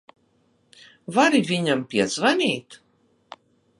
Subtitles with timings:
[1.17, 2.79] Vari viņam piezvanīt?